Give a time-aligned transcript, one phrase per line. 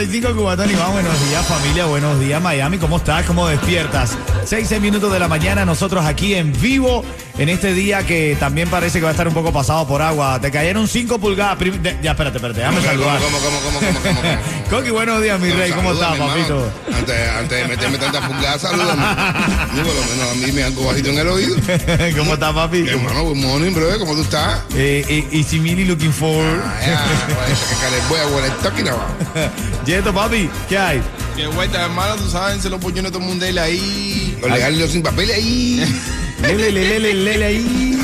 [0.00, 3.26] 95 Cubatón y vamos, buenos días familia, buenos días Miami, ¿cómo estás?
[3.26, 4.16] ¿Cómo despiertas?
[4.44, 7.04] 6, 6 minutos de la mañana, nosotros aquí en vivo,
[7.38, 10.40] en este día que también parece que va a estar un poco pasado por agua.
[10.40, 11.56] Te cayeron 5 pulgadas.
[11.56, 13.20] prim- de- ya, espérate, espérate, déjame saludar.
[13.20, 14.30] ¿Cómo, cómo, cómo, cómo, cómo, cómo?
[14.70, 16.68] Coqui, buenos días, mi rey, ¿cómo estás, papito?
[16.96, 19.02] Antes, antes de meterme tantas pulgadas, salúdame.
[19.76, 21.56] Yo, por lo menos a mí me algo bajito en el oído.
[22.18, 22.88] ¿Cómo estás, papi?
[22.88, 23.98] Hermano, good morning, bro.
[24.00, 24.62] ¿Cómo tú estás?
[24.74, 26.44] Eh, eh, Easy looking for.
[26.64, 27.04] Ah, ya,
[27.46, 29.86] pues, que cara de buena, buena, talking about.
[29.86, 31.02] Yeto, papi, ¿qué hay?
[31.36, 34.36] Qué vuelta, hermano, tú sabes, se los puñones todo el mundo ahí.
[34.40, 35.84] Los legales y los sin papel ahí.
[36.42, 37.98] Lele, lele, lele, lele ahí.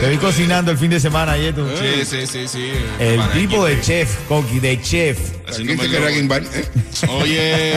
[0.00, 1.66] Te vi cocinando el fin de semana, Yeto.
[1.78, 2.72] Sí, sí, sí, sí.
[2.98, 5.18] El Para tipo aquí, de chef, Coqui, de chef.
[5.58, 6.42] ¿Viste que Bar?
[6.42, 6.68] ¿Eh?
[7.08, 7.74] Oye,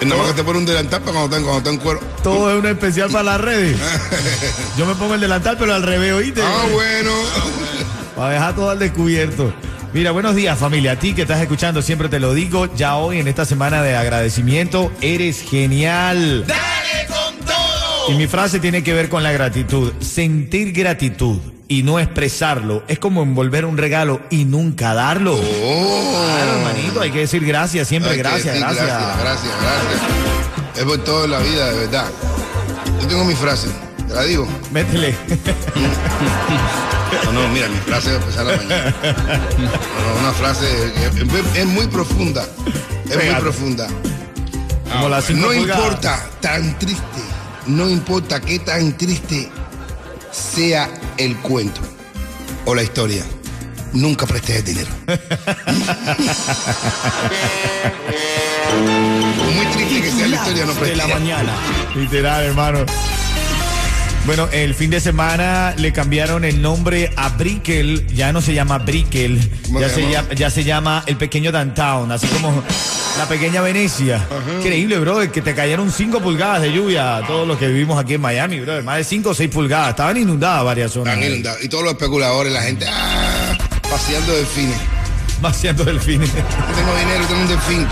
[0.06, 2.00] nada más que te pone un delantal para cuando está, cuando está en cuero.
[2.22, 3.76] Todo es un especial para las redes.
[4.78, 6.42] Yo me pongo el delantal, pero al revés, ¿oíste?
[6.42, 7.12] Ah, bueno.
[8.16, 9.52] Para dejar todo al descubierto.
[9.92, 10.92] Mira, buenos días familia.
[10.92, 12.72] A ti que estás escuchando, siempre te lo digo.
[12.76, 16.46] Ya hoy en esta semana de agradecimiento, eres genial.
[16.46, 18.10] dale con todo.
[18.10, 19.92] Y mi frase tiene que ver con la gratitud.
[19.98, 25.34] Sentir gratitud y no expresarlo es como envolver un regalo y nunca darlo.
[25.34, 26.24] Oh.
[26.36, 28.86] Claro, hermanito, hay que decir gracias, siempre gracias, decir gracias.
[28.86, 30.78] Gracias, gracias, gracias.
[30.78, 32.06] Es por toda la vida, de verdad.
[33.00, 33.66] Yo tengo mi frase.
[34.06, 34.46] ¿Te la digo?
[34.70, 35.16] Métele.
[37.24, 38.94] No, no, mira, mi frase va a empezar la mañana.
[39.02, 40.66] No, no, una frase
[40.96, 42.44] es, es muy profunda.
[43.08, 43.86] Es muy profunda.
[44.92, 45.60] Como No pulgadas.
[45.60, 47.20] importa tan triste,
[47.66, 49.48] no importa qué tan triste
[50.32, 51.80] sea el cuento
[52.64, 53.24] o la historia,
[53.92, 54.90] nunca prestes el dinero.
[55.06, 55.16] Por
[59.54, 60.98] muy triste que sea la historia, no de prestes.
[60.98, 61.52] la mañana.
[61.94, 62.84] Literal, hermano.
[64.26, 68.78] Bueno, el fin de semana le cambiaron el nombre a Brickell, ya no se llama
[68.78, 70.28] Brickell, ¿Cómo ya se llama?
[70.34, 72.62] ya se llama el pequeño downtown, así como
[73.18, 74.24] la pequeña Venecia.
[74.58, 78.14] Increíble, bro, que te cayeron 5 pulgadas de lluvia a todos los que vivimos aquí
[78.14, 81.14] en Miami, bro, más de 5 o 6 pulgadas, estaban inundadas varias zonas.
[81.14, 81.64] Están inundados.
[81.64, 83.58] Y todos los especuladores, la gente, ah,
[83.90, 84.76] paseando delfines.
[85.40, 86.30] Vaciando delfines.
[86.34, 87.86] Yo tengo dinero, tengo un delfín.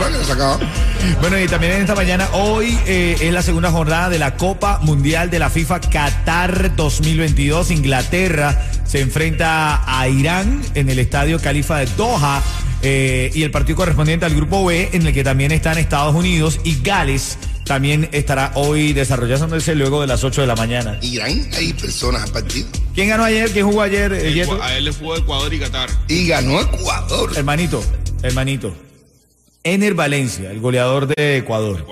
[1.20, 4.80] Bueno, y también en esta mañana, hoy eh, es la segunda jornada de la Copa
[4.82, 7.70] Mundial de la FIFA Qatar 2022.
[7.70, 12.42] Inglaterra se enfrenta a Irán en el Estadio Califa de Doha.
[12.82, 16.60] eh, y el partido correspondiente al grupo B, en el que también están Estados Unidos
[16.62, 20.98] y Gales, también estará hoy desarrollándose luego de las 8 de la mañana.
[21.02, 22.66] Irán, hay personas al partido.
[22.94, 23.50] ¿Quién ganó ayer?
[23.52, 24.12] ¿Quién jugó ayer?
[24.14, 24.60] eh, Yeto?
[24.62, 25.90] A él le fue Ecuador y Qatar.
[26.08, 27.30] Y ganó Ecuador.
[27.36, 27.84] Hermanito,
[28.22, 28.74] hermanito.
[29.62, 31.86] Ener Valencia, el goleador de Ecuador.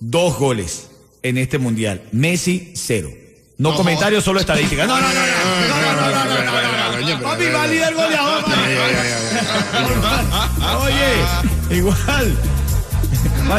[0.00, 0.90] Dos goles
[1.22, 2.02] en este mundial.
[2.12, 3.10] Messi, cero.
[3.56, 4.86] No, comentarios, solo estadísticas.
[4.86, 5.20] No, no, no, no.
[5.20, 7.22] no, no, no, no, no, no.
[7.22, 8.44] Papi, va líder goleador.
[10.82, 12.36] Oye, igual.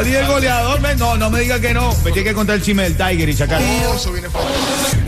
[0.04, 0.80] Líder goleador.
[0.98, 1.94] No, no me diga que no.
[2.04, 3.56] Me tiene que contar el chisme del Tiger y fuerte.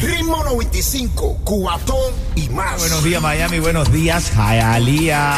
[0.01, 2.79] Ritmo 95, cuatón y más.
[2.79, 3.59] Buenos días, Miami.
[3.59, 5.35] Buenos días, Jayalía.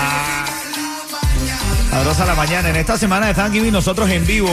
[1.91, 2.71] Sabrosa la mañana.
[2.71, 4.49] En esta semana de Thanksgiving, nosotros en vivo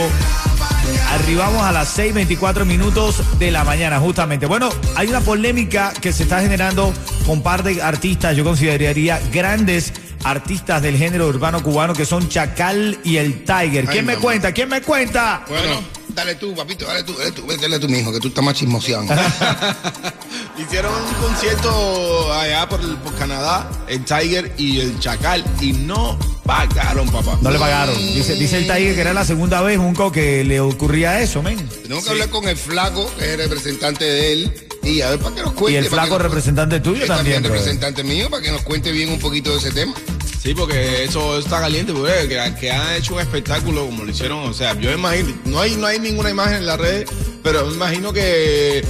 [1.10, 4.46] arribamos a las 6:24 minutos de la mañana, justamente.
[4.46, 6.92] Bueno, hay una polémica que se está generando
[7.26, 9.92] con par de artistas, yo consideraría grandes
[10.24, 13.86] artistas del género urbano cubano, que son Chacal y el Tiger.
[13.86, 14.20] ¿Quién Ay, me mamá.
[14.22, 14.52] cuenta?
[14.52, 15.44] ¿Quién me cuenta?
[15.48, 18.54] Bueno, dale tú, papito, dale tú, dale tú, dale tú, mijo, que tú estás más
[18.54, 19.04] chismoseado.
[20.58, 27.08] Hicieron un concierto allá por, por Canadá, el Tiger y el Chacal, y no pagaron,
[27.10, 27.38] papá.
[27.40, 27.96] No le pagaron.
[27.96, 31.68] Dice, dice el Tiger que era la segunda vez, Junco, que le ocurría eso, men.
[31.82, 35.18] Tenemos que hablar con el flaco, que es el representante de él, y a ver
[35.18, 35.72] para que nos cuente.
[35.72, 39.18] Y el flaco nos- representante tuyo también, representante mío, para que nos cuente bien un
[39.18, 39.94] poquito de ese tema.
[40.42, 44.48] Sí, porque eso está caliente, porque que, que han hecho un espectáculo como lo hicieron.
[44.48, 47.08] O sea, yo imagino, no hay, no hay ninguna imagen en las redes,
[47.42, 48.84] pero me imagino que,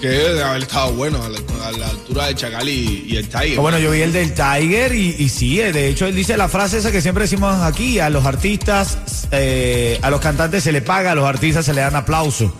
[0.00, 3.16] que debe de haber estado bueno a la, a la altura de Chacal y, y
[3.18, 3.58] el Tiger.
[3.60, 6.48] Bueno, yo vi el del Tiger y, y sí, eh, de hecho él dice la
[6.48, 8.96] frase esa que siempre decimos aquí, a los artistas,
[9.30, 12.56] eh, a los cantantes se le paga, a los artistas se le dan aplauso.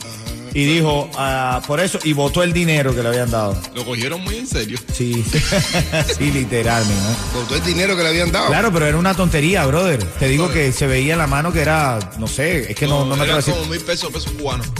[0.54, 3.60] Y dijo, ah, por eso, y votó el dinero que le habían dado.
[3.74, 4.78] Lo cogieron muy en serio.
[4.92, 5.24] Sí,
[6.16, 7.02] sí, literalmente.
[7.32, 8.46] Con todo el dinero que le habían dado.
[8.46, 10.02] Claro, pero era una tontería, brother.
[10.02, 13.04] Te digo que se veía en la mano que era, no sé, es que no,
[13.04, 13.54] no me era atrevo a decir.
[13.54, 14.68] como mil pesos, pesos cubanos.
[14.68, 14.72] No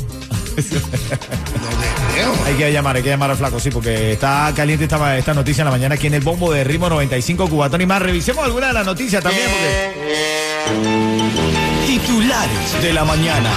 [0.63, 0.65] te
[2.15, 2.33] creo.
[2.47, 5.63] Hay que llamar, hay que llamar al flaco, sí, porque está caliente esta, esta noticia
[5.63, 8.01] en la mañana aquí en el bombo de Ritmo 95 Cubatón y más.
[8.01, 9.93] Revisemos alguna de las noticias también, porque
[11.87, 13.51] Titulares de la mañana.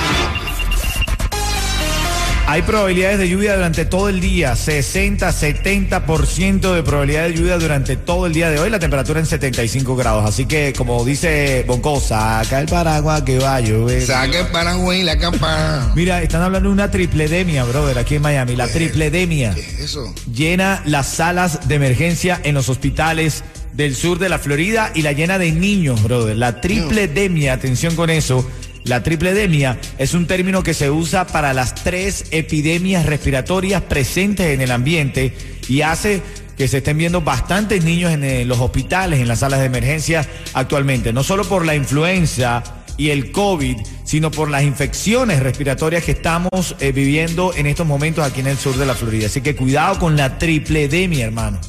[2.50, 7.98] Hay probabilidades de lluvia durante todo el día, 60, 70% de probabilidad de lluvia durante
[7.98, 10.24] todo el día de hoy, la temperatura en 75 grados.
[10.26, 14.02] Así que, como dice Bonco, saca el paraguas que va a llover.
[14.02, 15.92] Saca el Paraguay y la campana.
[15.94, 18.56] Mira, están hablando de una tripledemia, brother, aquí en Miami.
[18.56, 20.16] La tripledemia ¿Qué es eso?
[20.34, 23.44] llena las salas de emergencia en los hospitales
[23.74, 26.38] del sur de la Florida y la llena de niños, brother.
[26.38, 28.50] La tripledemia, atención con eso.
[28.88, 34.62] La tripledemia es un término que se usa para las tres epidemias respiratorias presentes en
[34.62, 35.36] el ambiente
[35.68, 36.22] y hace
[36.58, 40.26] que se estén viendo bastantes niños en eh, los hospitales, en las salas de emergencia
[40.54, 41.12] actualmente.
[41.12, 42.64] No solo por la influenza
[42.96, 43.76] y el COVID,
[44.06, 48.58] sino por las infecciones respiratorias que estamos eh, viviendo en estos momentos aquí en el
[48.58, 49.28] sur de la Florida.
[49.28, 51.60] Así que cuidado con la tripledemia, hermano.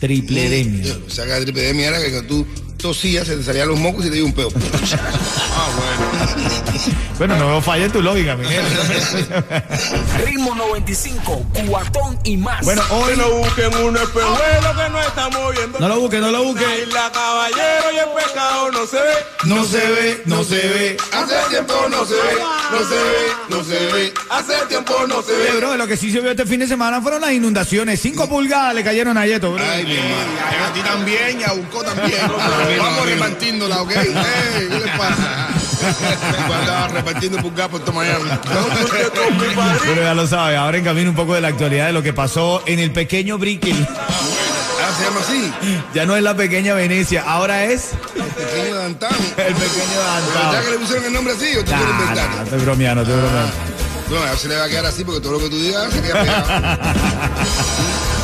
[0.00, 0.94] Tripledemia.
[1.06, 2.44] Saca la tripledemia era que tú
[2.86, 4.48] tosías, se te salían los mocos y te dio un peo.
[5.58, 6.96] Ah, bueno.
[7.16, 8.62] Bueno, no veo falla en tu lógica, Miguel.
[10.26, 12.62] Ritmo 95, cuatón y más.
[12.62, 15.80] Bueno, hoy no busquen un espejuelo que no estamos viendo.
[15.80, 16.86] no lo busque, no lo busque.
[16.92, 19.14] La caballero y el pescado no se ve.
[19.44, 20.96] No se ve, no se ve.
[21.12, 22.38] Hace tiempo no se ve,
[22.70, 24.14] no se ve, no se ve.
[24.28, 25.56] Hace tiempo no se ve.
[25.56, 27.98] bro, lo que sí se vio este fin de semana fueron las inundaciones.
[27.98, 29.64] Cinco pulgadas le cayeron a Yeto, bro.
[29.64, 30.64] Ay, mi madre.
[30.68, 32.20] A ti también y a Busco también.
[32.76, 33.04] no, Vamos no.
[33.06, 33.90] repartiéndola, ¿ok?
[33.90, 34.14] Ey,
[34.68, 35.48] ¿Qué le pasa?
[36.60, 38.30] Andaba repartiendo pulgar por todo Miami.
[39.84, 42.12] Pero ya lo sabe, ahora en camino un poco de la actualidad de lo que
[42.12, 43.86] pasó en el pequeño Brickell.
[43.88, 45.52] Ah, se llama así.
[45.94, 47.90] Ya no es la pequeña Venecia, ahora es
[48.36, 49.12] Pequeño Dantán.
[49.36, 50.70] el pequeño ¿Verdad que Dantao.
[50.70, 52.42] le pusieron el nombre así o tú quieres nah, inventarlo?
[52.44, 53.52] estoy bromeando, estoy bromeando.
[54.10, 55.92] No, a él se le va a quedar así porque todo lo que tú digas
[55.92, 56.46] se queda pegado.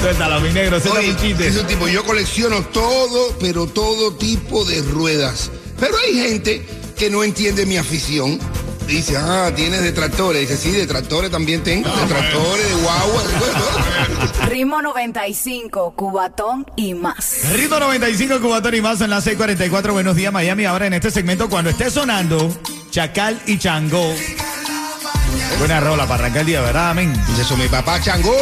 [0.00, 1.46] Suéltalo, mi negro, suéltalo Oye, un chiste.
[1.48, 5.50] es un tipo, yo colecciono todo, pero todo tipo de ruedas.
[5.78, 6.66] Pero hay gente
[6.96, 8.38] que no entiende mi afición.
[8.86, 10.48] Dice, ah, tienes detractores.
[10.48, 11.90] Dice, sí, detractores también tengo.
[11.90, 13.22] Detractores de guagua.
[13.22, 14.46] de todo.
[14.48, 17.40] Ritmo 95, Cubatón y más.
[17.52, 19.92] Ritmo 95 Cubatón y más en las 6:44.
[19.92, 20.64] Buenos días, Miami.
[20.64, 22.50] Ahora en este segmento, cuando esté sonando
[22.90, 24.14] Chacal y Chango.
[25.58, 26.94] Buena rola para arrancar el día, ¿verdad?
[26.94, 28.34] Dice eso, mi papá Changó.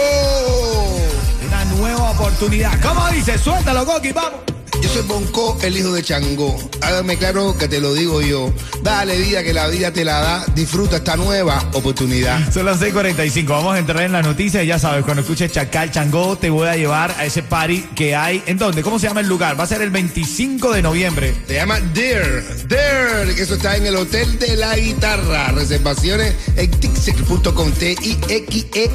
[1.77, 2.81] Nueva oportunidad.
[2.81, 3.39] ¿Cómo dice?
[3.39, 4.56] Suéltalo, Coqui, vamos.
[4.83, 6.57] Yo soy Bonco, el hijo de Changó.
[6.83, 8.53] Hágame claro que te lo digo yo.
[8.83, 10.45] Dale vida que la vida te la da.
[10.55, 12.53] Disfruta esta nueva oportunidad.
[12.53, 13.47] Son las 6:45.
[13.49, 14.63] Vamos a entrar en la noticia.
[14.63, 18.15] y Ya sabes, cuando escuches Chacal Changó, te voy a llevar a ese party que
[18.15, 18.43] hay.
[18.47, 18.83] ¿En dónde?
[18.83, 19.59] ¿Cómo se llama el lugar?
[19.59, 21.35] Va a ser el 25 de noviembre.
[21.47, 21.81] Se llama.
[21.81, 25.49] Dare, que eso está en el Hotel de la Guitarra.
[25.53, 27.73] Reservaciones en tixer.com.
[27.73, 28.93] T-I-X-E-R.com.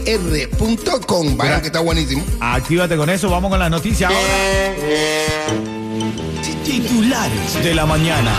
[1.38, 2.24] Vaya que está buenísimo.
[2.40, 3.30] Actívate con eso.
[3.30, 5.81] Vamos con la noticia ahora.
[6.64, 8.32] Titulares de la mañana.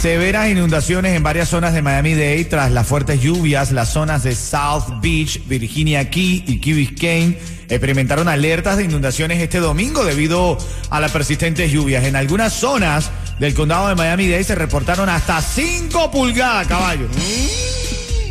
[0.00, 3.72] Severas inundaciones en varias zonas de Miami-Dade tras las fuertes lluvias.
[3.72, 7.38] Las zonas de South Beach, Virginia Key y Key Biscayne
[7.68, 10.58] experimentaron alertas de inundaciones este domingo debido
[10.90, 12.04] a las persistentes lluvias.
[12.04, 17.08] En algunas zonas del condado de Miami-Dade se reportaron hasta 5 pulgadas, caballo.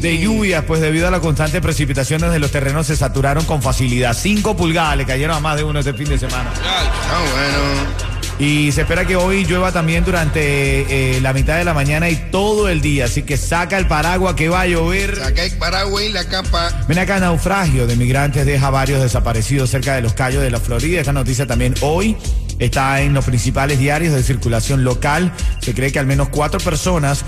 [0.03, 4.13] De lluvias, pues debido a la constante precipitación desde los terrenos se saturaron con facilidad.
[4.13, 6.51] 5 pulgadas le cayeron a más de uno este fin de semana.
[6.61, 8.03] Ah, bueno.
[8.37, 12.17] Y se espera que hoy llueva también durante eh, la mitad de la mañana y
[12.17, 13.05] todo el día.
[13.05, 15.15] Así que saca el paraguas que va a llover.
[15.15, 16.83] Saca el paraguas y la capa.
[16.85, 20.99] Ven acá, naufragio de migrantes deja varios desaparecidos cerca de los Cayos de la Florida.
[20.99, 22.17] Esta noticia también hoy
[22.59, 25.31] está en los principales diarios de circulación local.
[25.61, 27.23] Se cree que al menos cuatro personas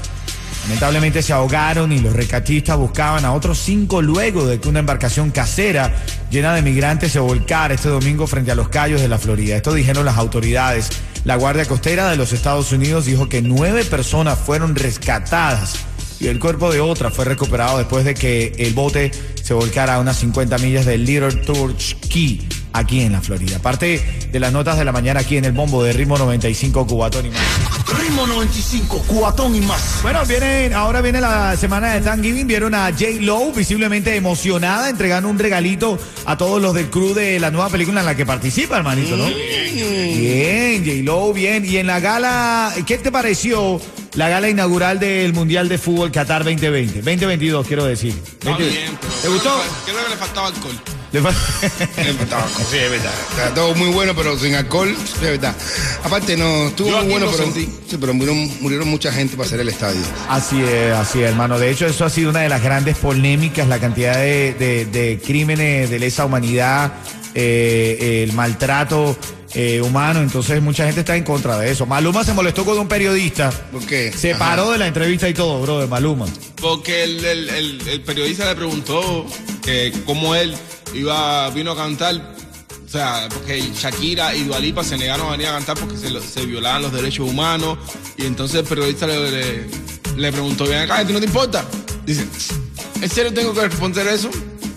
[0.65, 5.29] lamentablemente se ahogaron y los rescatistas buscaban a otros cinco luego de que una embarcación
[5.29, 5.93] casera
[6.31, 9.55] llena de migrantes se volcara este domingo frente a los Cayos de la Florida.
[9.55, 10.89] Esto dijeron las autoridades.
[11.23, 15.75] La Guardia Costera de los Estados Unidos dijo que nueve personas fueron rescatadas
[16.19, 19.11] y el cuerpo de otra fue recuperado después de que el bote
[19.43, 23.59] se volcara a unas 50 millas del Little Torch Key, aquí en la Florida.
[23.59, 27.25] Parte de las notas de la mañana aquí en el bombo de ritmo 95 Cubatón
[27.25, 27.41] y más.
[27.99, 29.99] Ritmo 95, cuatón y más.
[30.01, 32.47] Bueno, viene, ahora viene la semana de Thanksgiving.
[32.47, 33.21] Vieron a J.
[33.21, 38.01] Lowe visiblemente emocionada, entregando un regalito a todos los del crew de la nueva película
[38.01, 39.25] en la que participa, hermanito, ¿no?
[39.25, 41.03] Bien, J.
[41.03, 41.65] Lowe, bien.
[41.65, 43.79] Y en la gala, ¿qué te pareció
[44.15, 47.01] la gala inaugural del Mundial de Fútbol Qatar 2020?
[47.01, 48.13] 2022, quiero decir.
[48.13, 49.61] Está 20 bien, pero ¿Te gustó?
[49.85, 50.94] Creo que le faltaba alcohol.
[51.15, 51.31] Le fa-
[52.69, 53.13] Sí, es verdad.
[53.31, 55.55] Está todo muy bueno, pero sin alcohol, es verdad.
[56.03, 57.69] Aparte, no, estuvo Yo muy bueno, pero, sentí.
[57.89, 60.01] sí, pero murieron, murieron mucha gente para hacer el estadio.
[60.27, 61.57] Así es, así es, hermano.
[61.57, 65.19] De hecho, eso ha sido una de las grandes polémicas, la cantidad de, de- de
[65.25, 66.91] crímenes de lesa humanidad,
[67.33, 69.17] eh, el maltrato
[69.53, 70.19] eh, humano.
[70.21, 71.85] Entonces, mucha gente está en contra de eso.
[71.85, 73.51] Maluma se molestó con un periodista.
[73.71, 74.11] ¿Por qué?
[74.11, 74.39] Se Ajá.
[74.39, 76.25] paró de la entrevista y todo, bro, de Maluma.
[76.61, 79.25] Porque el, el- el- el periodista le preguntó
[79.63, 80.55] que cómo él
[80.93, 82.35] iba, vino a cantar.
[82.85, 86.81] O sea, porque Shakira y Dualipa se negaron a venir a cantar porque se, violaban
[86.81, 87.77] los derechos humanos.
[88.17, 89.65] Y entonces el periodista le, le-
[90.15, 91.65] le preguntó, ven acá, ¿a ti no te importa?
[92.05, 92.25] Dice,
[93.01, 94.29] ¿en serio tengo que responder eso?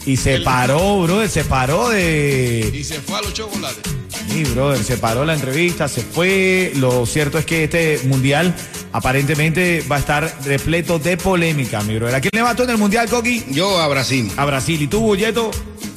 [0.06, 2.72] Y se El- paró, bro, se paró de...
[2.74, 3.82] Y se fue a los chocolates.
[4.32, 6.72] Sí, brother, se paró la entrevista, se fue.
[6.76, 8.54] Lo cierto es que este mundial
[8.92, 12.16] aparentemente va a estar repleto de polémica, mi brother.
[12.16, 13.44] ¿A quién le mató en el mundial, Coqui?
[13.50, 14.30] Yo a Brasil.
[14.36, 14.80] A Brasil.
[14.82, 15.50] ¿Y tú, Bulleto?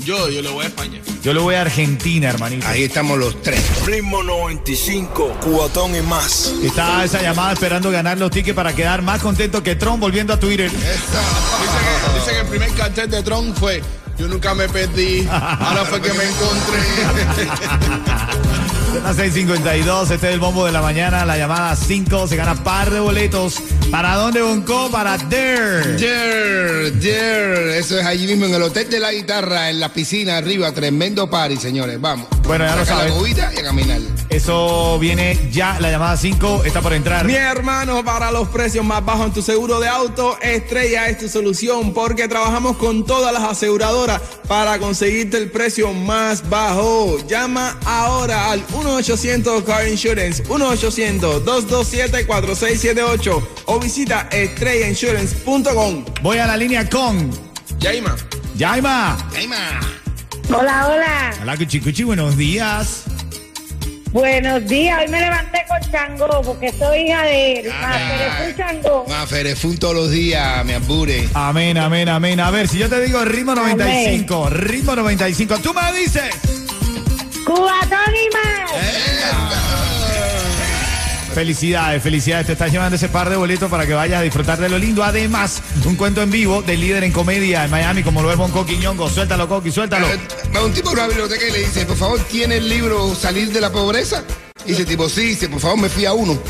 [0.03, 1.01] Yo, yo le voy a España.
[1.23, 2.67] Yo le voy a Argentina, hermanito.
[2.67, 3.61] Ahí estamos los tres.
[3.85, 6.53] Ritmo 95, cuatón y más.
[6.63, 10.39] Está esa llamada esperando ganar los tickets para quedar más contento que Trump volviendo a
[10.39, 10.71] Twitter.
[10.71, 13.81] Dice que, dice que el primer cartel de Trump fue
[14.21, 16.79] yo nunca me perdí, ahora fue que me encontré.
[18.93, 22.53] Son las 6:52, este es el bombo de la mañana, la llamada 5, se gana
[22.63, 23.55] par de boletos.
[23.89, 24.89] ¿Para dónde, Bonco?
[24.91, 25.97] Para Dare.
[25.97, 27.77] There, there.
[27.77, 30.71] Eso es allí mismo en el Hotel de la Guitarra, en la piscina arriba.
[30.71, 31.99] Tremendo party, señores.
[31.99, 32.27] Vamos.
[32.43, 33.13] Bueno, ya lo sabes.
[33.13, 33.99] la y a caminar.
[34.29, 37.25] Eso viene ya, la llamada 5 está por entrar.
[37.25, 41.27] Mi hermano, para los precios más bajos en tu seguro de auto, Estrella es tu
[41.27, 47.17] solución porque trabajamos con todas las aseguradoras para conseguirte el precio más bajo.
[47.27, 56.03] Llama ahora al 1-800 Car Insurance, 1-800-227-4678 o visita estrellainsurance.com.
[56.21, 57.31] Voy a la línea con
[57.79, 58.17] Yaima,
[58.55, 59.17] Yaima.
[60.49, 61.33] Hola, hola.
[61.41, 63.03] Hola, Cuchicuchi, buenos días.
[64.11, 64.99] Buenos días.
[64.99, 67.71] Hoy me levanté con Chango porque soy hija de él.
[67.73, 68.49] Ah.
[68.57, 69.05] Chango.
[69.09, 71.29] Ah, Ferefún todos los días, me apure.
[71.33, 72.41] Amén, amén, amén.
[72.41, 76.29] A ver, si yo te digo ritmo 95, ritmo 95, tú me dices.
[77.45, 79.60] Cubatón y más.
[81.33, 82.47] Felicidades, felicidades.
[82.47, 85.03] Te estás llevando ese par de boletos para que vayas a disfrutar de lo lindo.
[85.03, 88.65] Además, un cuento en vivo del líder en comedia en Miami, como lo es Bonco
[88.65, 89.09] Quiñongo.
[89.09, 90.07] Suéltalo, Coqui, suéltalo.
[90.07, 90.19] Eh,
[90.55, 93.51] Va un tipo a una biblioteca y le dice, por favor, ¿tiene el libro Salir
[93.51, 94.23] de la Pobreza?
[94.65, 96.37] Y dice tipo, sí, dice, por favor, me fui a uno.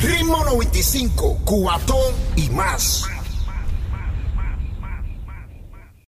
[0.00, 3.04] Ritmo 95, cuatón y más.